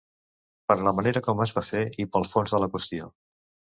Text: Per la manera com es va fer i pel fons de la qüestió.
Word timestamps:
Per 0.71 0.77
la 0.87 0.93
manera 0.99 1.23
com 1.29 1.43
es 1.47 1.53
va 1.59 1.65
fer 1.67 1.83
i 2.05 2.07
pel 2.15 2.29
fons 2.33 2.57
de 2.57 2.63
la 2.65 2.71
qüestió. 2.77 3.11